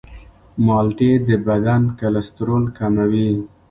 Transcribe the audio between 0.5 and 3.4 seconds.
مالټې د بدن کلسترول کموي.